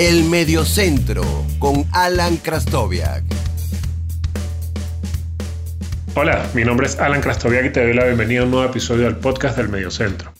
El 0.00 0.22
Mediocentro 0.30 1.24
con 1.58 1.84
Alan 1.92 2.36
Krastoviak. 2.36 3.24
Hola, 6.14 6.48
mi 6.54 6.62
nombre 6.62 6.86
es 6.86 7.00
Alan 7.00 7.20
Krastoviak 7.20 7.66
y 7.66 7.70
te 7.70 7.82
doy 7.82 7.94
la 7.94 8.04
bienvenida 8.04 8.42
a 8.42 8.44
un 8.44 8.52
nuevo 8.52 8.70
episodio 8.70 9.06
del 9.06 9.16
podcast 9.16 9.56
del 9.56 9.70
Mediocentro. 9.70 10.32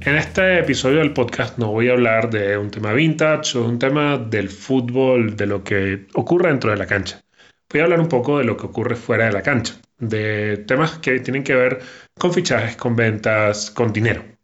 En 0.00 0.16
este 0.16 0.60
episodio 0.60 1.00
del 1.00 1.12
podcast 1.12 1.58
no 1.58 1.72
voy 1.72 1.90
a 1.90 1.92
hablar 1.92 2.30
de 2.30 2.56
un 2.56 2.70
tema 2.70 2.94
vintage 2.94 3.58
o 3.58 3.64
de 3.64 3.68
un 3.68 3.78
tema 3.78 4.16
del 4.16 4.48
fútbol, 4.48 5.36
de 5.36 5.44
lo 5.44 5.62
que 5.62 6.06
ocurre 6.14 6.48
dentro 6.48 6.70
de 6.70 6.78
la 6.78 6.86
cancha. 6.86 7.22
Voy 7.70 7.82
a 7.82 7.84
hablar 7.84 8.00
un 8.00 8.08
poco 8.08 8.38
de 8.38 8.44
lo 8.44 8.56
que 8.56 8.64
ocurre 8.64 8.96
fuera 8.96 9.26
de 9.26 9.32
la 9.32 9.42
cancha, 9.42 9.74
de 9.98 10.64
temas 10.66 10.92
que 11.00 11.20
tienen 11.20 11.44
que 11.44 11.54
ver 11.54 11.80
con 12.18 12.32
fichajes, 12.32 12.76
con 12.76 12.96
ventas, 12.96 13.70
con 13.70 13.92
dinero. 13.92 14.35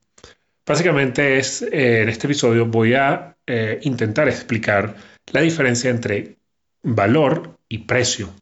Básicamente 0.64 1.38
es, 1.38 1.62
eh, 1.62 2.02
en 2.02 2.08
este 2.08 2.26
episodio 2.26 2.66
voy 2.66 2.94
a 2.94 3.36
eh, 3.46 3.80
intentar 3.82 4.28
explicar 4.28 4.94
la 5.32 5.40
diferencia 5.40 5.90
entre 5.90 6.36
valor 6.82 7.58
y 7.68 7.78
precio. 7.78 8.32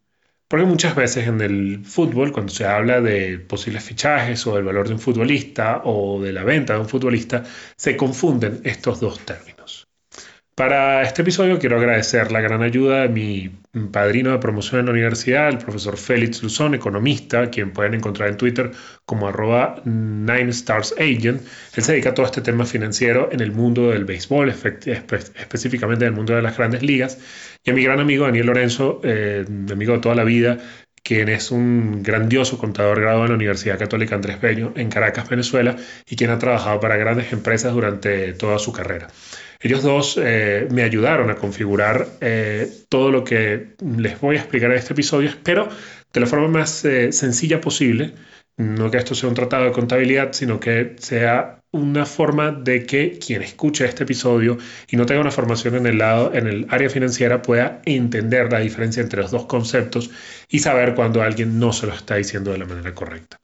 Porque 0.47 0.66
muchas 0.66 0.95
veces 0.97 1.28
en 1.28 1.41
el 1.41 1.84
fútbol, 1.84 2.33
cuando 2.33 2.52
se 2.52 2.66
habla 2.66 3.01
de 3.01 3.38
posibles 3.38 3.84
fichajes 3.84 4.47
o 4.47 4.56
del 4.56 4.64
valor 4.64 4.88
de 4.88 4.95
un 4.95 5.01
futbolista 5.01 5.83
o 5.84 6.20
de 6.20 6.33
la 6.33 6.42
venta 6.42 6.75
de 6.75 6.80
un 6.80 6.88
futbolista, 6.88 7.45
se 7.77 7.97
confunden 7.97 8.61
estos 8.64 9.00
dos 9.00 9.20
términos. 9.20 9.89
Para 10.54 11.02
este 11.02 11.22
episodio 11.22 11.59
quiero 11.59 11.78
agradecer 11.78 12.30
la 12.32 12.40
gran 12.40 12.62
ayuda 12.62 13.02
de 13.02 13.08
mi 13.08 13.50
padrino 13.92 14.32
de 14.32 14.38
promoción 14.38 14.80
en 14.80 14.86
la 14.86 14.92
universidad, 14.92 15.48
el 15.48 15.58
profesor 15.58 15.96
Félix 15.96 16.42
Luzón, 16.42 16.74
economista, 16.74 17.48
quien 17.50 17.72
pueden 17.72 17.95
encontrar 17.95 18.28
en 18.28 18.36
Twitter 18.36 18.70
como 19.06 19.28
arroba 19.28 19.80
Nine 19.84 20.50
Stars 20.50 20.94
Agent. 20.98 21.41
Él 21.77 21.82
se 21.82 21.92
dedica 21.92 22.10
a 22.10 22.14
todo 22.14 22.27
este 22.27 22.42
tema 22.42 22.66
financiero 22.66 23.30
en 23.32 23.41
el 23.41 23.52
mundo 23.52 23.91
del 23.91 24.05
béisbol, 24.05 24.50
específicamente 24.50 26.05
en 26.05 26.10
el 26.10 26.16
mundo 26.16 26.34
de 26.34 26.42
las 26.42 26.56
grandes 26.56 26.82
ligas. 26.82 27.19
Y 27.64 27.70
a 27.70 27.75
mi 27.75 27.82
gran 27.82 28.00
amigo 28.00 28.25
Daniel 28.27 28.47
Lorenzo, 28.47 29.00
eh, 29.05 29.47
amigo 29.70 29.94
de 29.94 30.00
toda 30.00 30.14
la 30.14 30.25
vida, 30.25 30.58
quien 31.03 31.29
es 31.29 31.51
un 31.51 32.03
grandioso 32.03 32.59
contador 32.59 33.01
graduado 33.01 33.25
en 33.25 33.31
la 33.31 33.37
Universidad 33.37 33.79
Católica 33.79 34.15
Andrés 34.15 34.37
Peño 34.37 34.73
en 34.77 34.89
Caracas, 34.91 35.29
Venezuela, 35.29 35.77
y 36.09 36.17
quien 36.17 36.31
ha 36.31 36.39
trabajado 36.39 36.81
para 36.81 36.97
grandes 36.97 37.33
empresas 37.33 37.73
durante 37.73 38.33
toda 38.34 38.59
su 38.59 38.73
carrera. 38.73 39.09
Ellos 39.62 39.83
dos 39.83 40.19
eh, 40.23 40.69
me 40.71 40.83
ayudaron 40.83 41.31
a 41.31 41.37
configurar 41.37 42.06
eh, 42.21 42.71
todo 42.89 43.11
lo 43.11 43.25
que 43.25 43.75
les 43.81 44.19
voy 44.21 44.37
a 44.37 44.41
explicar 44.41 44.71
en 44.71 44.78
este 44.78 44.95
episodio, 44.95 45.31
pero 45.43 45.69
de 46.12 46.21
la 46.21 46.27
forma 46.27 46.48
más 46.48 46.84
eh, 46.84 47.12
sencilla 47.12 47.61
posible. 47.61 48.15
No 48.61 48.91
que 48.91 48.98
esto 48.98 49.14
sea 49.14 49.30
un 49.30 49.34
tratado 49.34 49.64
de 49.64 49.72
contabilidad, 49.72 50.34
sino 50.34 50.61
que 50.61 50.94
sea 50.98 51.62
una 51.70 52.05
forma 52.05 52.50
de 52.50 52.84
que 52.84 53.19
quien 53.19 53.41
escuche 53.41 53.86
este 53.86 54.03
episodio 54.03 54.58
y 54.86 54.98
no 54.98 55.06
tenga 55.06 55.22
una 55.22 55.30
formación 55.30 55.77
en 55.77 55.86
el 55.86 55.97
lado, 55.97 56.34
en 56.34 56.47
el 56.47 56.66
área 56.69 56.91
financiera, 56.91 57.41
pueda 57.41 57.81
entender 57.86 58.53
la 58.53 58.58
diferencia 58.58 59.03
entre 59.03 59.22
los 59.22 59.31
dos 59.31 59.47
conceptos 59.47 60.11
y 60.47 60.58
saber 60.58 60.94
cuando 60.94 61.22
alguien 61.22 61.58
no 61.58 61.72
se 61.72 61.86
lo 61.86 61.94
está 61.94 62.16
diciendo 62.16 62.53
de 62.53 62.58
la 62.58 62.66
manera 62.66 62.94
correcta. 62.94 63.41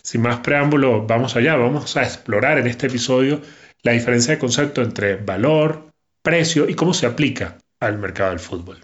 Sin 0.00 0.22
más 0.22 0.38
preámbulo, 0.38 1.08
vamos 1.08 1.34
allá, 1.34 1.56
vamos 1.56 1.96
a 1.96 2.04
explorar 2.04 2.58
en 2.58 2.68
este 2.68 2.86
episodio 2.86 3.40
la 3.82 3.90
diferencia 3.90 4.34
de 4.34 4.38
concepto 4.38 4.80
entre 4.80 5.16
valor, 5.16 5.88
precio 6.22 6.68
y 6.68 6.74
cómo 6.74 6.94
se 6.94 7.06
aplica 7.06 7.58
al 7.80 7.98
mercado 7.98 8.30
del 8.30 8.38
fútbol. 8.38 8.78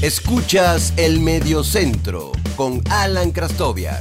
Escuchas 0.00 0.94
el 0.96 1.18
Mediocentro 1.18 2.30
con 2.54 2.82
Alan 2.88 3.32
Krastoviak. 3.32 4.00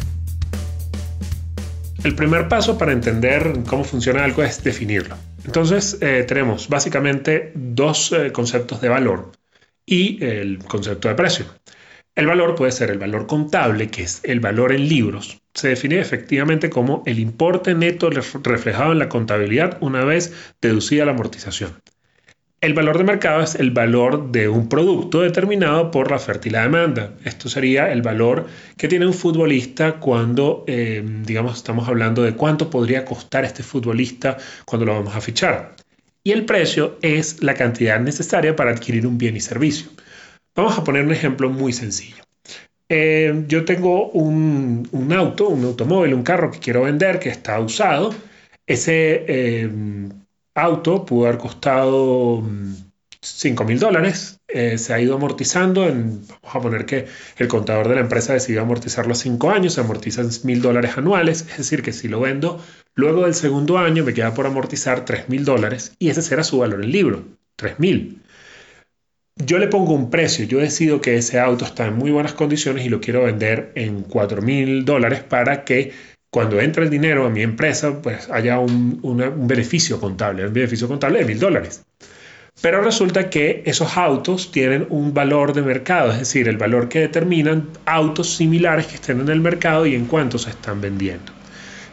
El 2.03 2.13
primer 2.13 2.47
paso 2.47 2.77
para 2.77 2.91
entender 2.91 3.63
cómo 3.67 3.83
funciona 3.83 4.23
algo 4.23 4.43
es 4.43 4.63
definirlo. 4.63 5.17
Entonces 5.43 5.97
eh, 6.01 6.23
tenemos 6.27 6.69
básicamente 6.69 7.51
dos 7.55 8.11
eh, 8.11 8.31
conceptos 8.31 8.79
de 8.79 8.89
valor 8.89 9.31
y 9.87 10.23
el 10.23 10.59
concepto 10.59 11.07
de 11.07 11.15
precio. 11.15 11.47
El 12.13 12.27
valor 12.27 12.53
puede 12.53 12.73
ser 12.73 12.91
el 12.91 12.99
valor 12.99 13.25
contable, 13.25 13.89
que 13.89 14.03
es 14.03 14.21
el 14.23 14.39
valor 14.39 14.73
en 14.73 14.87
libros. 14.87 15.41
Se 15.55 15.69
define 15.69 15.99
efectivamente 15.99 16.69
como 16.69 17.01
el 17.07 17.17
importe 17.17 17.73
neto 17.73 18.11
reflejado 18.11 18.91
en 18.91 18.99
la 18.99 19.09
contabilidad 19.09 19.79
una 19.81 20.05
vez 20.05 20.31
deducida 20.61 21.05
la 21.05 21.13
amortización. 21.13 21.71
El 22.59 22.73
valor 22.73 22.97
de 22.97 23.03
mercado 23.03 23.43
es 23.43 23.53
el 23.53 23.69
valor 23.69 24.31
de 24.31 24.49
un 24.49 24.67
producto 24.67 25.21
determinado 25.21 25.91
por 25.91 26.09
la 26.09 26.15
oferta 26.15 26.47
y 26.47 26.51
la 26.51 26.63
demanda. 26.63 27.13
Esto 27.23 27.49
sería 27.49 27.91
el 27.91 28.01
valor 28.01 28.47
que 28.75 28.87
tiene 28.87 29.05
un 29.05 29.13
futbolista 29.13 29.99
cuando, 29.99 30.63
eh, 30.65 31.03
digamos, 31.23 31.57
estamos 31.57 31.87
hablando 31.87 32.23
de 32.23 32.33
cuánto 32.33 32.71
podría 32.71 33.05
costar 33.05 33.45
este 33.45 33.61
futbolista 33.61 34.37
cuando 34.65 34.87
lo 34.87 34.95
vamos 34.95 35.15
a 35.15 35.21
fichar. 35.21 35.75
Y 36.23 36.31
el 36.31 36.45
precio 36.45 36.97
es 37.03 37.43
la 37.43 37.53
cantidad 37.53 37.99
necesaria 37.99 38.55
para 38.55 38.71
adquirir 38.71 39.05
un 39.05 39.19
bien 39.19 39.35
y 39.37 39.39
servicio. 39.39 39.91
Vamos 40.55 40.79
a 40.79 40.83
poner 40.83 41.05
un 41.05 41.11
ejemplo 41.11 41.51
muy 41.51 41.73
sencillo. 41.73 42.23
Eh, 42.89 43.43
yo 43.47 43.65
tengo 43.65 44.09
un, 44.09 44.89
auto, 45.15 45.47
un 45.49 45.63
automóvil, 45.63 46.15
un 46.15 46.23
carro 46.23 46.49
que 46.49 46.57
quiero 46.57 46.81
vender 46.81 47.19
que 47.19 47.29
está 47.29 47.59
usado. 47.59 48.15
Ese 48.65 49.25
eh, 49.27 49.69
auto 50.57 51.05
pudo 51.05 51.27
haber 51.27 51.39
costado 51.39 52.43
5 53.21 53.63
mm, 53.63 53.67
mil 53.67 53.79
dólares. 53.79 54.39
Eh, 54.47 54.77
se 54.77 54.93
ha 54.93 54.99
ido 54.99 55.15
amortizando. 55.15 55.87
En, 55.87 56.27
vamos 56.27 56.55
a 56.55 56.61
poner 56.61 56.85
que 56.85 57.07
el 57.37 57.47
contador 57.47 57.87
de 57.87 57.95
la 57.95 58.01
empresa 58.01 58.33
decidió 58.33 58.61
amortizarlo 58.61 59.13
a 59.13 59.15
5 59.15 59.51
años. 59.51 59.73
Se 59.73 59.81
amortizan 59.81 60.29
mil 60.43 60.61
dólares 60.61 60.97
anuales. 60.97 61.41
Es 61.51 61.57
decir, 61.57 61.81
que 61.81 61.93
si 61.93 62.07
lo 62.07 62.21
vendo 62.21 62.59
luego 62.95 63.23
del 63.23 63.35
segundo 63.35 63.77
año, 63.77 64.03
me 64.03 64.13
queda 64.13 64.33
por 64.33 64.45
amortizar 64.45 65.05
3 65.05 65.29
mil 65.29 65.45
dólares. 65.45 65.93
Y 65.99 66.09
ese 66.09 66.21
será 66.21 66.43
su 66.43 66.59
valor 66.59 66.83
en 66.83 66.91
libro, 66.91 67.23
3 67.55 67.79
mil 67.79 68.21
yo 69.45 69.59
le 69.59 69.67
pongo 69.67 69.93
un 69.93 70.09
precio, 70.09 70.45
yo 70.45 70.59
decido 70.59 71.01
que 71.01 71.15
ese 71.15 71.39
auto 71.39 71.65
está 71.65 71.87
en 71.87 71.95
muy 71.95 72.11
buenas 72.11 72.33
condiciones 72.33 72.85
y 72.85 72.89
lo 72.89 72.99
quiero 72.99 73.23
vender 73.23 73.71
en 73.75 74.01
4 74.03 74.41
mil 74.41 74.83
dólares 74.85 75.23
para 75.23 75.63
que 75.63 75.91
cuando 76.29 76.59
entre 76.59 76.83
el 76.83 76.89
dinero 76.89 77.25
a 77.25 77.29
mi 77.29 77.41
empresa, 77.41 78.01
pues 78.01 78.29
haya 78.29 78.59
un, 78.59 78.99
beneficio 79.47 79.99
contable, 79.99 80.45
un 80.45 80.53
beneficio 80.53 80.87
contable 80.87 81.19
de 81.19 81.25
mil 81.25 81.39
dólares. 81.39 81.83
Pero 82.61 82.81
resulta 82.81 83.29
que 83.29 83.61
esos 83.65 83.97
autos 83.97 84.51
tienen 84.51 84.87
un 84.89 85.13
valor 85.13 85.53
de 85.53 85.61
mercado, 85.61 86.11
es 86.11 86.19
decir, 86.19 86.47
el 86.47 86.57
valor 86.57 86.89
que 86.89 86.99
determinan 86.99 87.69
autos 87.85 88.35
similares 88.35 88.87
que 88.87 88.95
estén 88.95 89.21
en 89.21 89.29
el 89.29 89.41
mercado 89.41 89.85
y 89.85 89.93
en 89.93 90.05
cuánto 90.05 90.39
se 90.39 90.49
están 90.49 90.81
vendiendo. 90.81 91.31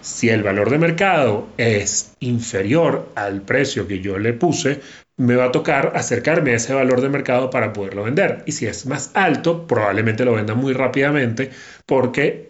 Si 0.01 0.31
el 0.31 0.43
valor 0.43 0.71
de 0.71 0.79
mercado 0.79 1.49
es 1.59 2.15
inferior 2.21 3.11
al 3.15 3.43
precio 3.43 3.87
que 3.87 4.01
yo 4.01 4.19
le 4.19 4.33
puse, 4.33 4.81
me 5.17 5.37
va 5.37 5.47
a 5.47 5.53
tocar 5.53 5.93
acercarme 5.95 6.53
a 6.53 6.57
ese 6.57 6.75
valor 6.75 7.01
de 7.01 7.09
mercado 7.09 7.51
para 7.51 7.73
poderlo 7.73 8.05
vender. 8.05 8.43
Y 8.47 8.53
si 8.53 8.67
es 8.67 8.87
más 8.87 9.11
alto, 9.15 9.67
probablemente 9.67 10.25
lo 10.25 10.35
venda 10.35 10.55
muy 10.55 10.73
rápidamente 10.73 11.51
porque 11.87 12.47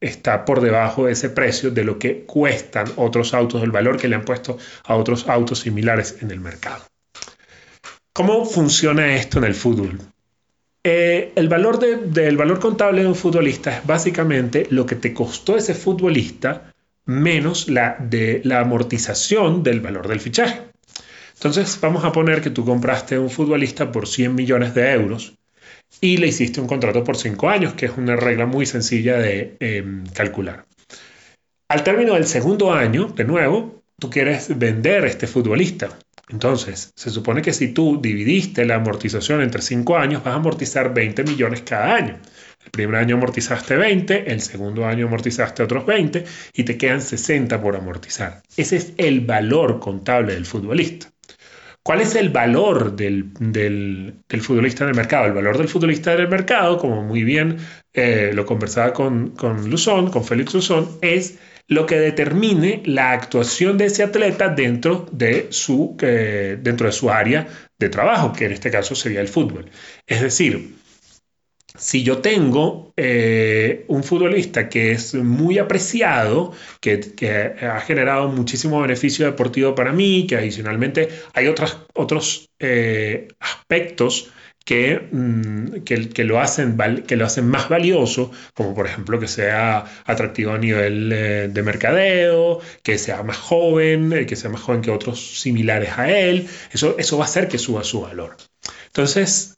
está 0.00 0.44
por 0.44 0.60
debajo 0.60 1.06
de 1.06 1.12
ese 1.12 1.30
precio 1.30 1.70
de 1.70 1.84
lo 1.84 1.98
que 1.98 2.24
cuestan 2.24 2.86
otros 2.96 3.32
autos, 3.32 3.62
el 3.62 3.70
valor 3.70 3.96
que 3.96 4.08
le 4.08 4.16
han 4.16 4.24
puesto 4.24 4.58
a 4.84 4.94
otros 4.94 5.28
autos 5.28 5.60
similares 5.60 6.18
en 6.20 6.30
el 6.30 6.40
mercado. 6.40 6.84
¿Cómo 8.12 8.44
funciona 8.44 9.14
esto 9.14 9.38
en 9.38 9.44
el 9.44 9.54
fútbol? 9.54 9.98
Eh, 10.82 11.32
el 11.36 11.48
valor 11.48 11.78
del 11.78 12.36
valor 12.36 12.58
contable 12.58 13.02
de 13.02 13.08
un 13.08 13.14
futbolista 13.14 13.78
es 13.78 13.86
básicamente 13.86 14.66
lo 14.70 14.86
que 14.86 14.96
te 14.96 15.12
costó 15.12 15.56
ese 15.56 15.74
futbolista 15.74 16.72
menos 17.04 17.68
la, 17.68 17.96
de, 17.98 18.40
la 18.44 18.60
amortización 18.60 19.62
del 19.62 19.80
valor 19.80 20.08
del 20.08 20.20
fichaje. 20.20 20.69
Entonces 21.40 21.78
vamos 21.80 22.04
a 22.04 22.12
poner 22.12 22.42
que 22.42 22.50
tú 22.50 22.66
compraste 22.66 23.18
un 23.18 23.30
futbolista 23.30 23.90
por 23.90 24.06
100 24.06 24.34
millones 24.34 24.74
de 24.74 24.92
euros 24.92 25.38
y 25.98 26.18
le 26.18 26.26
hiciste 26.26 26.60
un 26.60 26.66
contrato 26.66 27.02
por 27.02 27.16
5 27.16 27.48
años, 27.48 27.72
que 27.72 27.86
es 27.86 27.92
una 27.96 28.14
regla 28.14 28.44
muy 28.44 28.66
sencilla 28.66 29.16
de 29.16 29.56
em, 29.58 30.04
calcular. 30.08 30.66
Al 31.66 31.82
término 31.82 32.12
del 32.12 32.26
segundo 32.26 32.74
año, 32.74 33.06
de 33.06 33.24
nuevo, 33.24 33.82
tú 33.98 34.10
quieres 34.10 34.58
vender 34.58 35.06
este 35.06 35.26
futbolista. 35.26 35.88
Entonces, 36.28 36.92
se 36.94 37.08
supone 37.08 37.40
que 37.40 37.54
si 37.54 37.68
tú 37.68 37.98
dividiste 38.02 38.66
la 38.66 38.74
amortización 38.74 39.40
entre 39.40 39.62
5 39.62 39.96
años, 39.96 40.22
vas 40.22 40.34
a 40.34 40.36
amortizar 40.36 40.92
20 40.92 41.24
millones 41.24 41.62
cada 41.62 41.94
año. 41.94 42.18
El 42.62 42.70
primer 42.70 42.96
año 42.96 43.16
amortizaste 43.16 43.76
20, 43.76 44.30
el 44.30 44.42
segundo 44.42 44.84
año 44.84 45.06
amortizaste 45.06 45.62
otros 45.62 45.86
20 45.86 46.22
y 46.52 46.64
te 46.64 46.76
quedan 46.76 47.00
60 47.00 47.62
por 47.62 47.76
amortizar. 47.76 48.42
Ese 48.58 48.76
es 48.76 48.92
el 48.98 49.22
valor 49.22 49.80
contable 49.80 50.34
del 50.34 50.44
futbolista. 50.44 51.10
¿Cuál 51.82 52.02
es 52.02 52.14
el 52.14 52.28
valor 52.28 52.94
del, 52.94 53.32
futbolista 54.40 54.84
en 54.84 54.90
el 54.90 54.96
mercado? 54.96 55.26
El 55.26 55.32
valor 55.32 55.56
del 55.56 55.68
futbolista 55.68 56.12
en 56.12 56.20
el 56.20 56.28
mercado, 56.28 56.78
como 56.78 57.02
muy 57.02 57.24
bien 57.24 57.56
eh, 57.94 58.32
lo 58.34 58.44
conversaba 58.44 58.92
con, 58.92 59.30
con 59.30 59.70
Luzón, 59.70 60.10
con 60.10 60.24
Félix 60.24 60.52
Luzón, 60.54 60.88
es 61.00 61.38
lo 61.68 61.86
que 61.86 61.98
determine 61.98 62.82
la 62.84 63.12
actuación 63.12 63.78
de 63.78 63.86
ese 63.86 64.02
atleta 64.02 64.48
dentro 64.48 65.06
de 65.12 65.46
su, 65.50 65.96
dentro 65.98 66.86
de 66.86 66.92
su 66.92 67.10
área 67.10 67.46
de 67.78 67.88
trabajo, 67.88 68.32
que 68.32 68.46
en 68.46 68.52
este 68.52 68.70
caso 68.70 68.94
sería 68.94 69.20
el 69.20 69.28
fútbol. 69.28 69.70
Es 70.06 70.20
decir, 70.20 70.74
si 71.76 72.02
yo 72.02 72.18
tengo 72.18 72.92
eh, 72.96 73.84
un 73.88 74.02
futbolista 74.02 74.68
que 74.68 74.92
es 74.92 75.14
muy 75.14 75.58
apreciado, 75.58 76.52
que, 76.80 77.56
ha 77.60 77.80
generado 77.80 78.28
muchísimo 78.28 78.80
beneficio 78.80 79.26
deportivo 79.26 79.74
para 79.74 79.92
mí, 79.92 80.26
que 80.26 80.36
adicionalmente 80.36 81.08
hay 81.32 81.46
otros, 81.46 81.78
otros 81.94 82.50
eh, 82.58 83.28
aspectos 83.38 84.30
mm, 84.68 85.82
que, 85.84 86.08
que, 86.08 86.24
lo 86.24 86.40
hacen, 86.40 86.76
que 87.06 87.16
lo 87.16 87.24
hacen 87.24 87.46
más 87.46 87.68
valioso, 87.68 88.30
como 88.54 88.74
por 88.74 88.86
ejemplo 88.86 89.18
que 89.20 89.28
sea 89.28 89.84
atractivo 90.04 90.52
a 90.52 90.58
nivel 90.58 91.12
eh, 91.12 91.48
de 91.48 91.62
mercadeo, 91.62 92.60
que 92.82 92.98
sea 92.98 93.22
más 93.22 93.36
joven, 93.36 94.26
que 94.26 94.36
sea 94.36 94.50
más 94.50 94.60
joven 94.60 94.82
que 94.82 94.90
otros 94.90 95.40
similares 95.40 95.90
a 95.98 96.10
él, 96.10 96.48
eso, 96.72 96.96
eso 96.98 97.16
va 97.16 97.24
a 97.24 97.28
hacer 97.28 97.48
que 97.48 97.58
suba 97.58 97.84
su 97.84 98.00
valor. 98.02 98.36
Entonces, 98.86 99.56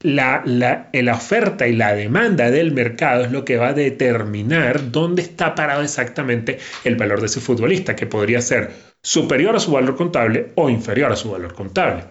la, 0.00 0.90
oferta 1.14 1.66
y 1.66 1.74
la 1.74 1.94
demanda 1.94 2.50
del 2.50 2.72
mercado 2.72 3.24
es 3.24 3.32
lo 3.32 3.44
que 3.44 3.56
va 3.56 3.68
a 3.68 3.72
determinar 3.74 4.90
dónde 4.90 5.22
está 5.22 5.54
parado 5.54 5.82
exactamente 5.82 6.58
el 6.84 6.96
valor 6.96 7.20
de 7.20 7.26
ese 7.26 7.40
futbolista, 7.40 7.96
que 7.96 8.06
podría 8.06 8.40
ser 8.40 8.72
superior 9.02 9.56
a 9.56 9.60
su 9.60 9.72
valor 9.72 9.96
contable 9.96 10.52
o 10.56 10.68
inferior 10.68 11.12
a 11.12 11.16
su 11.16 11.30
valor 11.30 11.54
contable. 11.54 12.04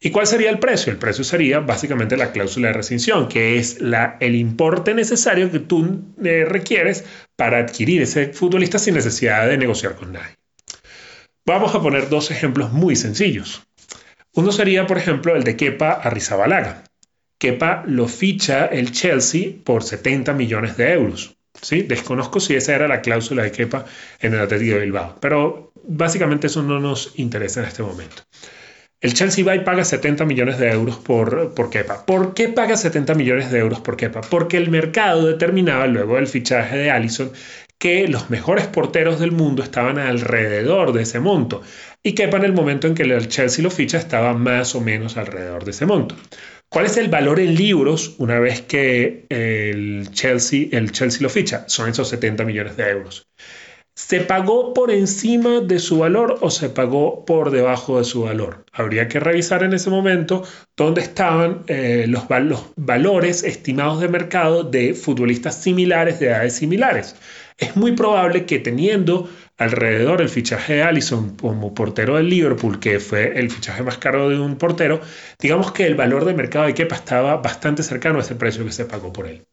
¿Y 0.00 0.10
cuál 0.10 0.26
sería 0.26 0.50
el 0.50 0.58
precio? 0.58 0.92
El 0.92 0.98
precio 0.98 1.24
sería 1.24 1.60
básicamente 1.60 2.16
la 2.16 2.30
cláusula 2.30 2.68
de 2.68 2.74
rescisión, 2.74 3.28
que 3.28 3.58
es 3.58 3.78
el 4.20 4.34
importe 4.36 4.94
necesario 4.94 5.50
que 5.50 5.58
tú 5.58 6.04
eh, 6.22 6.44
requieres 6.44 7.04
para 7.36 7.58
adquirir 7.58 8.02
ese 8.02 8.32
futbolista 8.32 8.78
sin 8.78 8.94
necesidad 8.94 9.48
de 9.48 9.58
negociar 9.58 9.96
con 9.96 10.12
nadie. 10.12 10.36
Vamos 11.46 11.74
a 11.74 11.82
poner 11.82 12.08
dos 12.08 12.30
ejemplos 12.30 12.72
muy 12.72 12.96
sencillos. 12.96 13.66
Uno 14.34 14.52
sería, 14.52 14.86
por 14.86 14.98
ejemplo, 14.98 15.36
el 15.36 15.44
de 15.44 15.56
Kepa 15.56 15.92
Arrizabalaga. 15.92 16.84
Kepa 17.44 17.84
lo 17.86 18.08
ficha 18.08 18.64
el 18.64 18.90
Chelsea 18.90 19.50
por 19.62 19.82
70 19.82 20.32
millones 20.32 20.78
de 20.78 20.94
euros. 20.94 21.36
¿sí? 21.60 21.82
Desconozco 21.82 22.40
si 22.40 22.54
esa 22.54 22.74
era 22.74 22.88
la 22.88 23.02
cláusula 23.02 23.42
de 23.42 23.52
Kepa 23.52 23.84
en 24.20 24.32
el 24.32 24.40
Atlético 24.40 24.76
de 24.76 24.80
Bilbao, 24.80 25.18
pero 25.20 25.70
básicamente 25.86 26.46
eso 26.46 26.62
no 26.62 26.80
nos 26.80 27.12
interesa 27.16 27.60
en 27.60 27.66
este 27.66 27.82
momento. 27.82 28.22
El 28.98 29.12
Chelsea 29.12 29.44
va 29.44 29.54
y 29.54 29.60
paga 29.60 29.84
70 29.84 30.24
millones 30.24 30.58
de 30.58 30.70
euros 30.70 30.96
por, 30.96 31.52
por 31.52 31.68
Kepa. 31.68 32.06
¿Por 32.06 32.32
qué 32.32 32.48
paga 32.48 32.78
70 32.78 33.12
millones 33.14 33.50
de 33.50 33.58
euros 33.58 33.80
por 33.80 33.98
Kepa? 33.98 34.22
Porque 34.22 34.56
el 34.56 34.70
mercado 34.70 35.26
determinaba 35.26 35.86
luego 35.86 36.14
del 36.14 36.28
fichaje 36.28 36.78
de 36.78 36.90
Allison 36.90 37.30
que 37.76 38.08
los 38.08 38.30
mejores 38.30 38.66
porteros 38.68 39.20
del 39.20 39.32
mundo 39.32 39.62
estaban 39.62 39.98
alrededor 39.98 40.94
de 40.94 41.02
ese 41.02 41.20
monto 41.20 41.60
y 42.02 42.14
Kepa 42.14 42.38
en 42.38 42.44
el 42.44 42.54
momento 42.54 42.86
en 42.86 42.94
que 42.94 43.02
el 43.02 43.28
Chelsea 43.28 43.62
lo 43.62 43.70
ficha 43.70 43.98
estaba 43.98 44.32
más 44.32 44.74
o 44.74 44.80
menos 44.80 45.18
alrededor 45.18 45.64
de 45.64 45.72
ese 45.72 45.84
monto. 45.84 46.14
¿Cuál 46.74 46.86
es 46.86 46.96
el 46.96 47.08
valor 47.08 47.38
en 47.38 47.54
libros 47.54 48.16
una 48.18 48.40
vez 48.40 48.62
que 48.62 49.26
el 49.28 50.08
Chelsea, 50.10 50.66
el 50.72 50.90
Chelsea 50.90 51.22
lo 51.22 51.30
ficha? 51.30 51.68
Son 51.68 51.88
esos 51.88 52.08
70 52.08 52.44
millones 52.44 52.76
de 52.76 52.90
euros. 52.90 53.28
¿Se 53.94 54.18
pagó 54.22 54.74
por 54.74 54.90
encima 54.90 55.60
de 55.60 55.78
su 55.78 55.98
valor 55.98 56.38
o 56.40 56.50
se 56.50 56.70
pagó 56.70 57.24
por 57.24 57.52
debajo 57.52 57.98
de 57.98 58.04
su 58.04 58.22
valor? 58.22 58.64
Habría 58.72 59.06
que 59.06 59.20
revisar 59.20 59.62
en 59.62 59.72
ese 59.72 59.88
momento 59.88 60.42
dónde 60.76 61.00
estaban 61.02 61.62
eh, 61.68 62.06
los, 62.08 62.24
los 62.42 62.64
valores 62.74 63.44
estimados 63.44 64.00
de 64.00 64.08
mercado 64.08 64.64
de 64.64 64.94
futbolistas 64.94 65.62
similares, 65.62 66.18
de 66.18 66.26
edades 66.26 66.56
similares. 66.56 67.14
Es 67.56 67.76
muy 67.76 67.92
probable 67.92 68.46
que 68.46 68.58
teniendo 68.58 69.28
alrededor 69.56 70.20
el 70.20 70.28
fichaje 70.28 70.74
de 70.74 70.82
Allison 70.82 71.36
como 71.36 71.74
portero 71.74 72.16
del 72.16 72.28
Liverpool, 72.28 72.80
que 72.80 73.00
fue 73.00 73.38
el 73.38 73.50
fichaje 73.50 73.82
más 73.82 73.98
caro 73.98 74.28
de 74.28 74.38
un 74.38 74.56
portero, 74.56 75.00
digamos 75.38 75.72
que 75.72 75.86
el 75.86 75.94
valor 75.94 76.24
de 76.24 76.34
mercado 76.34 76.66
de 76.66 76.74
Kepa 76.74 76.96
estaba 76.96 77.36
bastante 77.36 77.82
cercano 77.82 78.18
a 78.18 78.22
ese 78.22 78.34
precio 78.34 78.64
que 78.64 78.72
se 78.72 78.84
pagó 78.84 79.12
por 79.12 79.26
él. 79.26 79.44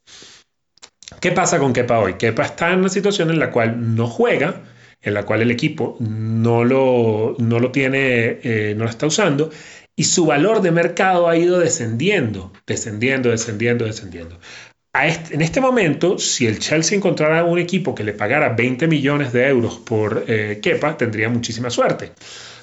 ¿Qué 1.20 1.32
pasa 1.32 1.60
con 1.60 1.74
Kepa 1.74 2.00
hoy? 2.00 2.16
Kepa 2.16 2.44
está 2.44 2.72
en 2.72 2.80
una 2.80 2.90
situación 2.90 3.30
en 3.30 3.40
la 3.40 3.52
cual 3.52 3.96
no 3.96 4.08
juega, 4.08 4.64
en 5.02 5.14
la 5.14 5.24
cual 5.24 5.42
el 5.42 5.52
equipo 5.52 5.98
no 6.00 6.64
lo, 6.64 7.36
no 7.38 7.60
lo 7.60 7.72
tiene, 7.72 8.40
eh, 8.44 8.74
no 8.76 8.86
lo 8.86 8.90
está 8.90 9.06
usando, 9.06 9.52
y 9.96 10.06
su 10.06 10.26
valor 10.26 10.62
de 10.62 10.72
mercado 10.72 11.28
ha 11.28 11.38
ido 11.38 11.60
descendiendo, 11.60 12.52
descendiendo, 12.66 13.30
descendiendo, 13.30 13.86
descendiendo 13.86 14.40
en 14.94 15.42
este 15.42 15.62
momento, 15.62 16.18
si 16.18 16.48
el 16.48 16.60
Chelsea 16.60 16.98
encontrara 16.98 17.46
un 17.46 17.60
equipo 17.60 17.96
que 17.96 18.04
le 18.04 18.14
pagara 18.14 18.50
20 18.50 18.88
millones 18.88 19.32
de 19.32 19.48
euros 19.48 19.80
por 19.80 20.26
eh, 20.28 20.60
Kepa, 20.62 20.98
tendría 20.98 21.30
muchísima 21.30 21.70
suerte. 21.70 22.12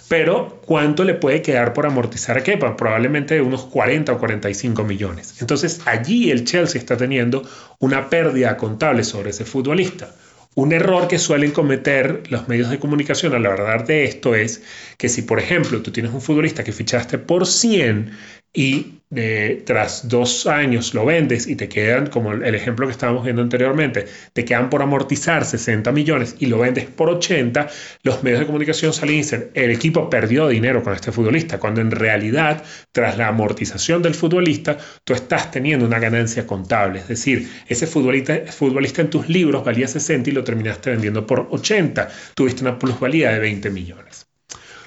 Pero, 0.09 0.61
¿cuánto 0.65 1.05
le 1.05 1.15
puede 1.15 1.41
quedar 1.41 1.73
por 1.73 1.87
amortizar 1.87 2.37
a 2.37 2.43
Kepa? 2.43 2.77
Probablemente 2.77 3.41
unos 3.41 3.65
40 3.65 4.13
o 4.13 4.19
45 4.19 4.85
millones. 4.85 5.37
Entonces, 5.41 5.81
allí 5.87 6.31
el 6.31 6.45
Chelsea 6.45 6.79
está 6.79 6.97
teniendo 6.97 7.49
una 7.79 8.11
pérdida 8.11 8.57
contable 8.59 9.05
sobre 9.05 9.31
ese 9.31 9.45
futbolista. 9.45 10.15
Un 10.55 10.73
error 10.73 11.09
que 11.09 11.19
suelen 11.19 11.53
cometer 11.53 12.25
los 12.31 12.49
medios 12.49 12.69
de 12.69 12.79
comunicación 12.79 13.35
a 13.35 13.39
la 13.39 13.51
verdad 13.51 13.87
de 13.87 14.05
esto 14.05 14.35
es 14.35 14.63
que 14.97 15.09
si, 15.09 15.23
por 15.23 15.39
ejemplo, 15.39 15.83
tú 15.83 15.93
tienes 15.93 16.13
un 16.13 16.21
futbolista 16.21 16.65
que 16.65 16.73
fichaste 16.73 17.17
por 17.19 17.47
100 17.47 18.11
y 18.58 19.02
eh, 19.14 19.62
tras 19.64 20.08
dos 20.08 20.49
años 20.49 20.93
lo 20.93 21.06
vendes 21.06 21.46
y 21.46 21.55
te 21.55 21.69
quedan, 21.69 22.08
como 22.08 22.32
el 22.32 22.55
ejemplo 22.56 22.87
que 22.87 22.90
estábamos 22.90 23.22
viendo 23.22 23.40
anteriormente, 23.40 24.06
te 24.32 24.44
quedan 24.44 24.69
por 24.69 24.82
amortizar 24.82 25.44
60 25.44 25.93
millones 25.93 26.34
y 26.40 26.46
lo 26.46 26.58
vendes 26.58 26.87
por 26.87 27.08
80, 27.08 27.69
los 28.02 28.25
medios 28.25 28.40
de 28.40 28.46
comunicación 28.46 28.93
salen 28.93 29.14
y 29.14 29.19
dicen, 29.19 29.50
el 29.55 29.70
equipo 29.70 30.10
perdió 30.10 30.49
dinero 30.49 30.82
con 30.82 30.93
este 30.93 31.12
futbolista, 31.12 31.60
cuando 31.60 31.81
en 31.81 31.93
realidad, 31.93 32.64
tras 32.90 33.16
la 33.16 33.28
amortización 33.28 34.02
del 34.02 34.16
futbolista, 34.16 34.76
tú 35.05 35.14
estás 35.14 35.52
teniendo 35.52 35.87
una 35.87 36.00
ganancia 36.00 36.44
contable. 36.44 36.99
Es 36.99 37.06
decir, 37.06 37.49
ese 37.69 37.87
futbolista, 37.87 38.40
futbolista 38.50 39.02
en 39.02 39.10
tus 39.10 39.28
libros 39.28 39.64
valía 39.64 39.87
60 39.87 40.31
y 40.31 40.32
lo 40.32 40.43
terminaste 40.43 40.90
vendiendo 40.90 41.25
por 41.25 41.46
80. 41.52 42.08
Tuviste 42.34 42.62
una 42.62 42.76
plusvalía 42.76 43.31
de 43.31 43.38
20 43.38 43.70
millones. 43.70 44.26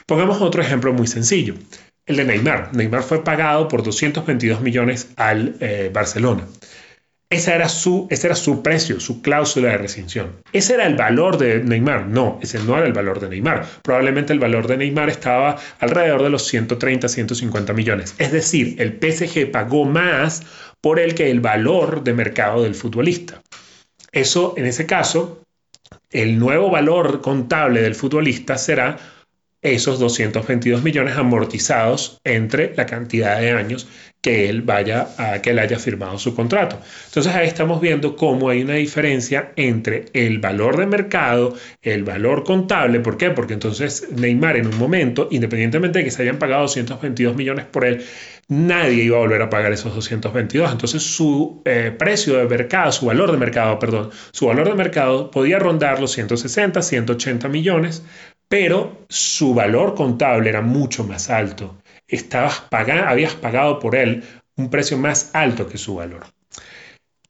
Pongamos 0.06 0.42
otro 0.42 0.62
ejemplo 0.62 0.92
muy 0.92 1.08
sencillo 1.08 1.56
el 2.06 2.18
de 2.18 2.26
Neymar. 2.26 2.76
Neymar 2.76 3.04
fue 3.04 3.24
pagado 3.24 3.68
por 3.68 3.84
222 3.84 4.62
millones 4.62 5.10
al 5.16 5.56
eh, 5.60 5.90
Barcelona. 5.94 6.46
Ese 7.32 7.54
era, 7.54 7.70
su, 7.70 8.08
ese 8.10 8.28
era 8.28 8.36
su 8.36 8.62
precio, 8.62 9.00
su 9.00 9.22
cláusula 9.22 9.70
de 9.70 9.78
rescisión. 9.78 10.42
¿Ese 10.52 10.74
era 10.74 10.86
el 10.86 10.96
valor 10.96 11.38
de 11.38 11.64
Neymar? 11.64 12.08
No, 12.08 12.38
ese 12.42 12.60
no 12.60 12.78
era 12.78 12.86
el 12.86 12.92
valor 12.92 13.22
de 13.22 13.30
Neymar. 13.30 13.66
Probablemente 13.84 14.34
el 14.34 14.40
valor 14.40 14.68
de 14.68 14.76
Neymar 14.76 15.08
estaba 15.08 15.58
alrededor 15.80 16.24
de 16.24 16.30
los 16.30 16.46
130, 16.48 17.08
150 17.08 17.72
millones. 17.72 18.16
Es 18.18 18.34
decir, 18.34 18.76
el 18.80 19.00
PSG 19.00 19.50
pagó 19.50 19.86
más 19.86 20.44
por 20.82 21.00
él 21.00 21.16
que 21.16 21.32
el 21.32 21.40
valor 21.40 22.04
de 22.04 22.14
mercado 22.14 22.64
del 22.64 22.76
futbolista. 22.76 23.42
Eso, 24.12 24.54
en 24.58 24.66
ese 24.66 24.86
caso, 24.86 25.42
el 26.10 26.38
nuevo 26.38 26.70
valor 26.70 27.22
contable 27.22 27.82
del 27.82 27.96
futbolista 27.96 28.58
será 28.58 28.98
esos 29.62 30.00
222 30.00 30.84
millones 30.84 31.18
amortizados 31.18 32.20
entre 32.24 32.74
la 32.76 32.86
cantidad 32.86 33.40
de 33.40 33.52
años 33.52 33.88
que 34.22 34.50
él 34.50 34.62
vaya 34.62 35.08
que 35.42 35.50
él 35.50 35.60
haya 35.60 35.80
firmado 35.80 36.18
su 36.20 36.36
contrato. 36.36 36.80
Entonces 37.08 37.34
ahí 37.34 37.48
estamos 37.48 37.82
viendo 37.82 38.16
cómo 38.16 38.50
hay 38.50 38.62
una 38.62 38.76
diferencia 38.76 39.52
entre 39.56 40.06
el 40.14 40.40
valor 40.40 40.78
de 40.78 40.86
mercado, 40.86 41.56
el 41.82 42.04
valor 42.04 42.44
contable, 42.44 43.00
¿por 43.00 43.18
qué? 43.18 43.32
Porque 43.32 43.54
entonces 43.54 44.08
Neymar 44.12 44.58
en 44.58 44.68
un 44.68 44.78
momento, 44.78 45.28
independientemente 45.32 46.00
de 46.00 46.06
que 46.06 46.12
se 46.12 46.22
hayan 46.22 46.38
pagado 46.38 46.62
222 46.64 47.36
millones 47.36 47.66
por 47.66 47.84
él, 47.84 48.06
nadie 48.48 49.04
iba 49.04 49.18
a 49.18 49.22
volver 49.22 49.42
a 49.42 49.50
pagar 49.50 49.72
esos 49.72 49.96
222. 49.96 50.72
Entonces 50.72 51.02
su 51.02 51.62
eh, 51.66 51.92
precio 51.98 52.38
de 52.38 52.46
mercado, 52.46 52.92
su 52.92 53.08
valor 53.08 53.32
de 53.32 53.38
mercado, 53.38 53.80
perdón, 53.80 54.12
su 54.32 54.46
valor 54.46 54.68
de 54.68 54.76
mercado 54.76 55.32
podía 55.32 55.58
rondar 55.58 56.00
los 56.00 56.12
160, 56.12 56.82
180 56.82 57.48
millones, 57.48 58.04
pero 58.52 59.06
su 59.08 59.54
valor 59.54 59.96
contable 59.96 60.50
era 60.50 60.60
mucho 60.62 61.06
más 61.06 61.30
alto. 61.30 61.78
Estabas 62.06 62.60
habías 62.70 63.34
pagado 63.34 63.80
por 63.80 63.96
él 63.96 64.26
un 64.58 64.70
precio 64.70 64.98
más 64.98 65.32
alto 65.34 65.70
que 65.70 65.78
su 65.78 65.96
valor. 65.96 66.26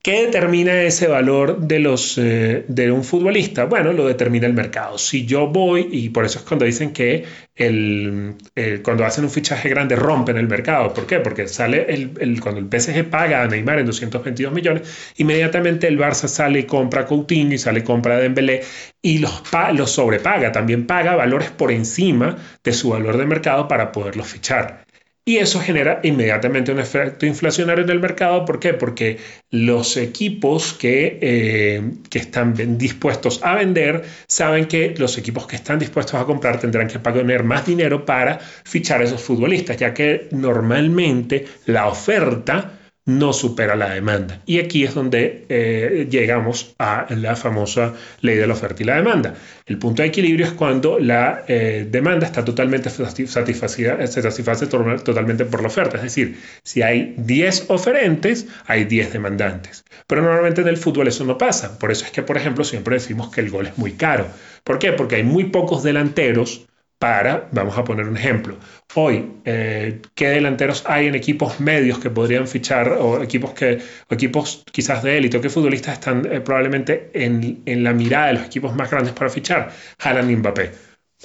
¿Qué 0.04 0.26
determina 0.26 0.82
ese 0.82 1.08
valor 1.08 1.60
de, 1.60 1.78
los, 1.78 2.18
eh, 2.18 2.66
de 2.68 2.92
un 2.92 3.04
futbolista? 3.04 3.66
Bueno, 3.66 3.94
lo 3.94 4.08
determina 4.08 4.48
el 4.48 4.54
mercado. 4.54 4.98
Si 4.98 5.28
yo 5.28 5.46
voy, 5.46 5.90
y 5.92 6.10
por 6.10 6.26
eso 6.26 6.40
es 6.40 6.46
cuando 6.46 6.66
dicen 6.66 6.92
que 6.92 7.24
el, 7.56 8.36
cuando 8.84 9.06
hacen 9.06 9.26
un 9.26 9.30
fichaje 9.30 9.70
grande 9.70 9.96
rompen 9.96 10.38
el 10.38 10.48
mercado. 10.48 10.92
¿Por 10.92 11.06
qué? 11.06 11.20
Porque 11.20 11.48
sale 11.48 11.86
el, 11.94 12.42
cuando 12.42 12.60
el 12.60 12.68
PSG 12.68 13.12
paga 13.12 13.44
a 13.44 13.48
Neymar 13.48 13.78
en 13.78 13.86
222 13.86 14.52
millones, 14.52 15.14
inmediatamente 15.18 15.88
el 15.88 16.00
Barça 16.00 16.28
sale 16.28 16.60
y 16.62 16.64
compra 16.64 17.06
Coutinho 17.06 17.54
y 17.54 17.60
sale 17.60 17.82
y 17.82 17.84
compra 17.84 18.18
Dembélé 18.18 18.64
y 19.04 19.20
los, 19.20 19.44
los 19.76 19.92
sobrepaga. 19.92 20.52
También 20.52 20.88
paga 20.88 21.16
valores 21.16 21.52
por 21.52 21.72
encima 21.72 22.38
de 22.64 22.74
su 22.74 22.90
valor 22.90 23.18
de 23.18 23.28
mercado 23.28 23.68
para 23.68 23.92
poderlos 23.92 24.28
fichar. 24.28 24.84
Y 25.24 25.38
eso 25.38 25.60
genera 25.60 26.00
inmediatamente 26.02 26.72
un 26.72 26.80
efecto 26.80 27.28
inflacionario 27.28 27.84
en 27.84 27.92
el 27.92 28.00
mercado. 28.00 28.44
¿Por 28.44 28.60
qué? 28.60 28.74
Porque 28.74 29.20
los 29.52 29.96
equipos 29.98 30.74
que, 30.74 31.20
eh, 31.22 31.92
que, 32.10 32.18
están 32.18 32.56
dispuestos 32.80 33.40
a 33.44 33.54
vender 33.56 34.04
saben 34.28 34.66
que 34.66 34.96
los 34.98 35.20
equipos 35.20 35.46
que 35.46 35.58
están 35.58 35.78
dispuestos 35.78 36.20
a 36.20 36.26
comprar 36.26 36.60
tendrán 36.60 36.88
que 36.88 36.98
pagar 36.98 37.44
más 37.44 37.68
dinero 37.68 38.04
para 38.04 38.40
fichar 38.40 39.02
a 39.02 39.04
esos 39.04 39.22
futbolistas, 39.22 39.78
ya 39.78 39.94
que 39.94 40.28
normalmente 40.32 41.46
la 41.68 41.88
oferta 41.88 42.81
no 43.18 43.34
supera 43.34 43.76
la 43.76 43.90
demanda. 43.94 44.42
Y 44.46 44.60
aquí 44.60 44.84
es 44.84 44.94
donde 44.94 45.46
eh, 45.50 46.08
llegamos 46.10 46.76
a 46.80 47.08
la 47.10 47.36
famosa 47.36 47.94
ley 48.22 48.36
de 48.36 48.48
la 48.48 48.54
oferta 48.54 48.84
y 48.84 48.86
la 48.86 48.96
demanda. 48.96 49.36
El 49.66 49.78
punto 49.78 50.02
de 50.02 50.10
equilibrio 50.10 50.46
es 50.46 50.52
cuando 50.54 51.00
la 51.00 51.44
eh, 51.48 51.88
demanda 51.90 52.26
está 52.26 52.44
totalmente 52.44 52.90
satisfacida, 52.90 54.06
se 54.08 54.22
satisface 54.22 54.68
totalmente 54.68 55.46
por 55.46 55.62
la 55.62 55.68
oferta. 55.68 55.98
Es 55.98 56.04
decir, 56.04 56.38
si 56.64 56.82
hay 56.82 57.16
10 57.18 57.66
oferentes, 57.70 58.48
hay 58.66 58.86
10 58.86 59.14
demandantes. 59.14 59.86
Pero 60.08 60.22
normalmente 60.22 60.62
en 60.62 60.68
el 60.68 60.78
fútbol 60.78 61.08
eso 61.08 61.24
no 61.24 61.38
pasa. 61.38 61.78
Por 61.80 61.92
eso 61.92 62.06
es 62.06 62.12
que, 62.12 62.22
por 62.22 62.38
ejemplo, 62.38 62.64
siempre 62.64 62.96
decimos 62.96 63.32
que 63.32 63.42
el 63.42 63.50
gol 63.50 63.68
es 63.68 63.78
muy 63.78 63.94
caro. 63.94 64.28
¿Por 64.64 64.80
qué? 64.80 64.92
Porque 64.92 65.18
hay 65.18 65.24
muy 65.24 65.46
pocos 65.46 65.84
delanteros 65.84 66.68
para, 67.02 67.50
vamos 67.52 67.76
a 67.80 67.84
poner 67.84 68.08
un 68.08 68.16
ejemplo, 68.16 68.58
hoy, 68.94 69.28
eh, 69.44 70.04
¿qué 70.14 70.30
delanteros 70.30 70.84
hay 70.86 71.08
en 71.08 71.16
equipos 71.16 71.60
medios 71.60 71.98
que 71.98 72.12
podrían 72.12 72.48
fichar 72.48 72.90
o 72.90 73.24
equipos, 73.24 73.54
que, 73.54 73.80
equipos 74.08 74.64
quizás 74.72 75.02
de 75.02 75.18
élite 75.18 75.38
o 75.38 75.42
qué 75.42 75.50
futbolistas 75.50 75.94
están 75.94 76.32
eh, 76.32 76.42
probablemente 76.42 77.10
en, 77.16 77.64
en, 77.66 77.84
la 77.84 77.94
mirada 77.94 78.28
de 78.28 78.34
los 78.34 78.46
equipos 78.46 78.76
más 78.76 78.92
grandes 78.92 79.14
para 79.14 79.32
fichar? 79.32 79.72
Haaland 79.98 80.30
y 80.30 80.36
Mbappé. 80.36 80.72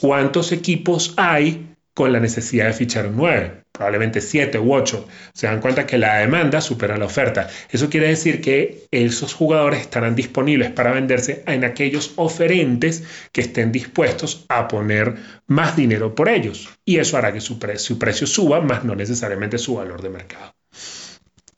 ¿Cuántos 0.01 0.51
equipos 0.53 1.13
hay 1.19 1.76
con 1.97 2.13
la 2.13 2.21
necesidad 2.21 2.67
de 2.67 2.75
fichar 2.75 3.07
un 3.07 3.17
9, 3.17 3.63
probablemente 3.73 4.21
7 4.21 4.59
u 4.59 4.75
8. 4.75 5.09
Se 5.33 5.47
dan 5.47 5.63
cuenta 5.63 5.87
que 5.87 5.97
la 5.97 6.19
demanda 6.19 6.61
supera 6.61 6.99
la 6.99 7.07
oferta. 7.07 7.49
Eso 7.71 7.89
quiere 7.89 8.09
decir 8.09 8.43
que 8.43 8.87
esos 8.91 9.33
jugadores 9.33 9.81
estarán 9.81 10.15
disponibles 10.15 10.71
para 10.73 10.93
venderse 10.93 11.43
en 11.47 11.65
aquellos 11.65 12.13
oferentes 12.17 13.03
que 13.33 13.41
estén 13.41 13.73
dispuestos 13.73 14.45
a 14.51 14.69
poner 14.69 15.15
más 15.47 15.75
dinero 15.75 16.15
por 16.15 16.29
ellos. 16.29 16.69
Y 16.85 16.99
eso 16.99 17.17
hará 17.17 17.33
que 17.33 17.41
su, 17.41 17.59
su 17.77 17.99
precio 17.99 18.27
suba, 18.27 18.61
más 18.61 18.85
no 18.85 18.95
necesariamente 18.95 19.57
su 19.57 19.77
valor 19.77 20.03
de 20.03 20.11
mercado. 20.11 20.55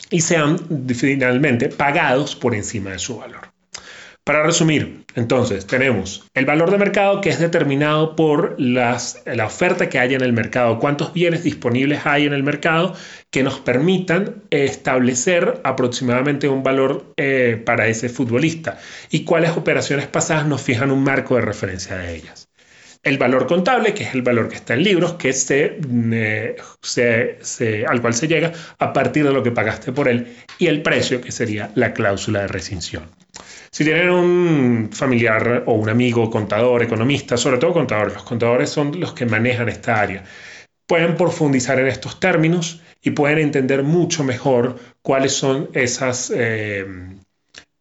Y 0.09 0.21
sean 0.21 0.87
finalmente 0.95 1.69
pagados 1.69 2.37
por 2.37 2.55
encima 2.55 2.91
de 2.91 3.01
su 3.01 3.17
valor. 3.19 3.58
Para 4.29 4.43
resumir, 4.43 5.07
entonces 5.15 5.67
tenemos 5.67 6.29
el 6.35 6.45
valor 6.45 6.71
de 6.71 6.77
mercado 6.77 7.23
que 7.23 7.31
es 7.31 7.39
determinado 7.39 8.15
por 8.15 8.57
la 8.59 8.99
oferta 9.47 9.89
que 9.89 9.99
hay 9.99 10.13
en 10.13 10.21
el 10.21 10.35
mercado, 10.35 10.79
cuántos 10.79 11.15
bienes 11.15 11.45
disponibles 11.45 12.05
hay 12.05 12.27
en 12.27 12.35
el 12.35 12.43
mercado 12.43 12.95
que 13.31 13.43
nos 13.43 13.59
permitan 13.61 14.43
establecer 14.51 15.63
aproximadamente 15.65 16.47
un 16.47 16.63
valor 16.63 17.15
eh, 17.17 17.63
para 17.65 17.87
ese 17.87 18.11
futbolista 18.11 18.79
y 19.11 19.25
cuáles 19.25 19.57
operaciones 19.57 20.09
pasadas 20.09 20.47
nos 20.47 20.61
fijan 20.61 20.91
un 20.91 21.03
marco 21.03 21.37
de 21.37 21.41
referencia 21.41 21.97
de 21.97 22.15
ellas. 22.15 22.48
El 23.03 23.19
valor 23.19 23.47
contable, 23.47 23.95
que 23.95 24.05
es 24.05 24.15
el 24.15 24.23
valor 24.23 24.49
que 24.49 24.57
está 24.57 24.75
en 24.75 24.83
libros, 24.83 25.15
que 25.15 25.33
se, 25.33 25.79
eh, 26.13 26.57
se, 26.81 27.87
al 27.87 28.01
cual 28.01 28.15
se 28.15 28.29
llega 28.29 28.53
a 28.79 28.93
partir 28.93 29.25
de 29.25 29.33
lo 29.33 29.43
que 29.43 29.51
pagaste 29.51 29.93
por 29.93 30.09
él, 30.09 30.37
y 30.59 30.67
el 30.67 30.83
precio, 30.83 31.21
que 31.21 31.33
sería 31.33 31.71
la 31.75 31.93
cláusula 31.93 32.41
de 32.41 32.49
rescisión. 32.49 33.05
Si 33.71 33.85
tienen 33.85 34.11
un 34.11 34.91
familiar 34.93 35.65
o 35.67 35.75
un 35.75 35.89
amigo 35.89 36.31
contador, 36.31 36.83
economista, 36.83 37.37
sobre 37.37 37.59
todo 37.59 37.73
contadores, 37.73 38.15
los 38.15 38.25
contadores 38.25 38.71
son 38.71 38.99
los 38.99 39.13
que 39.13 39.27
manejan 39.27 39.69
esta 39.69 40.01
área, 40.01 40.25
pueden 40.87 41.17
profundizar 41.17 41.79
en 41.79 41.87
estos 41.87 42.19
términos 42.19 42.81
y 43.03 43.11
pueden 43.11 43.39
entender 43.39 43.83
mucho 43.83 44.25
mejor 44.25 44.77
cuáles 45.03 45.33
son 45.33 45.69
esas, 45.75 46.33
eh, 46.35 46.85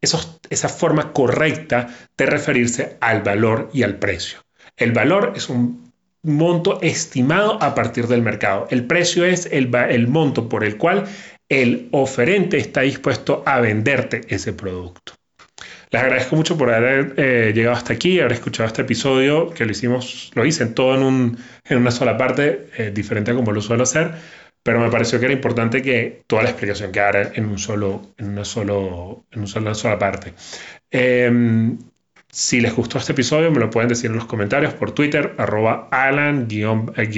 esa 0.02 0.70
forma 0.70 1.14
correcta 1.14 1.88
de 2.18 2.26
referirse 2.26 2.98
al 3.00 3.24
valor 3.24 3.70
y 3.74 3.84
al 3.84 3.96
precio. 3.96 4.47
El 4.78 4.92
valor 4.92 5.34
es 5.36 5.50
un 5.50 5.92
monto 6.24 6.80
estimado 6.82 7.62
a 7.62 7.76
partir 7.76 8.08
del 8.08 8.22
mercado. 8.22 8.68
El 8.70 8.86
precio 8.86 9.26
es 9.26 9.48
el, 9.52 9.74
el 9.76 10.08
monto 10.08 10.48
por 10.48 10.64
el 10.64 10.78
cual 10.78 11.06
el 11.50 11.90
oferente 11.92 12.58
está 12.58 12.82
dispuesto 12.82 13.44
a 13.46 13.60
venderte 13.60 14.22
ese 14.28 14.54
producto. 14.54 15.14
Les 15.90 16.02
agradezco 16.02 16.36
mucho 16.36 16.58
por 16.58 16.74
haber 16.74 17.14
eh, 17.16 17.54
llegado 17.56 17.76
hasta 17.76 17.94
aquí, 17.94 18.20
haber 18.20 18.34
escuchado 18.34 18.68
este 18.68 18.82
episodio, 18.82 19.50
que 19.52 19.66
lo 19.66 19.72
hicimos, 19.72 20.32
lo 20.36 20.46
hice 20.46 20.66
todo 20.66 20.96
en, 20.96 21.04
un, 21.04 21.38
en 21.64 21.78
una 21.78 21.92
sola 21.92 22.18
parte, 22.18 22.68
eh, 22.78 22.92
diferente 22.94 23.32
a 23.32 23.36
como 23.36 23.54
lo 23.54 23.62
suelo 23.62 23.84
hacer, 23.84 24.12
pero 24.62 24.82
me 24.82 24.92
pareció 24.92 25.18
que 25.18 25.26
era 25.26 25.34
importante 25.34 25.82
que 25.82 26.24
toda 26.28 26.44
la 26.44 26.50
explicación 26.50 26.92
quedara 26.92 27.32
en 27.34 27.46
un 27.46 27.58
solo, 27.58 28.14
en 28.18 28.28
una 28.32 28.44
solo, 28.44 29.24
en 29.32 29.46
una 29.62 29.74
sola 29.74 29.98
parte. 29.98 30.34
Em, 30.92 31.78
si 32.38 32.62
les 32.62 32.76
gustó 32.76 33.00
este 33.00 33.14
episodio, 33.14 33.50
me 33.50 33.60
lo 33.60 33.72
pueden 33.72 33.90
decir 33.90 34.12
en 34.12 34.16
los 34.16 34.26
comentarios 34.26 34.72
por 34.76 34.92
Twitter, 34.92 35.34
arroba 35.40 35.88
Alan, 35.90 36.48
guion, 36.48 36.94
eh, 36.96 37.10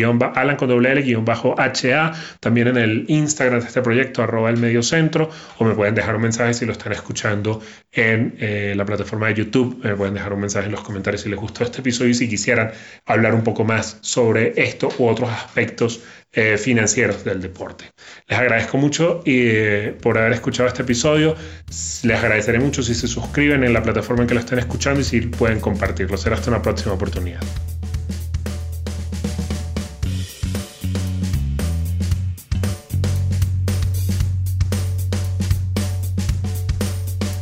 con 0.58 0.70
doble 0.70 0.94
L, 0.94 1.02
guion 1.02 1.26
bajo 1.26 1.56
HA, 1.60 2.14
también 2.40 2.70
en 2.70 2.78
el 2.78 3.04
Instagram 3.10 3.60
de 3.60 3.68
este 3.68 3.82
proyecto, 3.82 4.24
arroba 4.24 4.50
el 4.50 4.56
medio 4.56 4.82
centro, 4.82 5.30
o 5.58 5.66
me 5.66 5.76
pueden 5.76 5.94
dejar 5.94 6.16
un 6.16 6.22
mensaje 6.22 6.54
si 6.54 6.66
lo 6.66 6.72
están 6.72 6.94
escuchando 6.94 7.62
en 7.92 8.38
eh, 8.40 8.74
la 8.78 8.86
plataforma 8.86 9.28
de 9.28 9.34
YouTube, 9.34 9.82
me 9.84 9.94
pueden 9.94 10.14
dejar 10.14 10.32
un 10.32 10.40
mensaje 10.40 10.68
en 10.68 10.72
los 10.72 10.84
comentarios 10.84 11.24
si 11.24 11.30
les 11.30 11.38
gustó 11.38 11.66
este 11.66 11.82
episodio 11.82 12.12
y 12.12 12.14
si 12.14 12.30
quisieran 12.30 12.72
hablar 13.06 13.36
un 13.36 13.44
poco 13.44 13.66
más 13.66 13.98
sobre 14.00 14.54
esto 14.56 14.88
u 15.00 15.06
otros 15.06 15.30
aspectos 15.30 16.00
eh, 16.32 16.58
financieros 16.58 17.26
del 17.26 17.42
deporte. 17.42 17.86
Les 18.28 18.40
agradezco 18.40 18.78
mucho 18.78 19.24
por 20.02 20.18
haber 20.18 20.32
escuchado 20.32 20.70
este 20.70 20.84
episodio. 20.84 21.36
Les 22.04 22.18
agradeceré 22.20 22.60
mucho 22.60 22.84
si 22.84 22.94
se 22.94 23.08
suscriben 23.08 23.64
en 23.64 23.74
la 23.74 23.82
plataforma 23.82 24.22
en 24.22 24.28
que 24.28 24.36
lo 24.36 24.40
estén 24.40 24.60
escuchando 24.60 25.02
pueden 25.32 25.60
compartirlo. 25.60 26.18
Será 26.18 26.36
hasta 26.36 26.50
una 26.50 26.62
próxima 26.62 26.94
oportunidad. 26.94 27.42